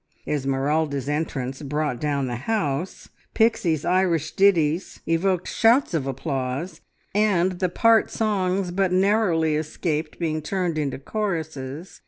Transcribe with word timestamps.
Esmeralda's 0.27 1.07
entrance 1.07 1.61
brought 1.61 2.01
down 2.01 2.25
the 2.25 2.35
house, 2.47 3.09
Pixie's 3.35 3.85
Irish 3.85 4.31
ditties 4.31 4.99
evoked 5.05 5.47
shouts 5.47 5.93
of 5.93 6.07
applause, 6.07 6.81
and 7.13 7.59
the 7.59 7.69
part 7.69 8.09
songs 8.09 8.71
but 8.71 8.91
narrowly 8.91 9.55
escaped 9.55 10.17
being 10.17 10.41
turned 10.41 10.79
into 10.79 10.97
choruses. 10.97 11.99